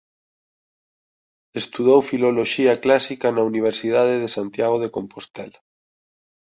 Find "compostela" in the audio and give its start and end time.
4.95-5.59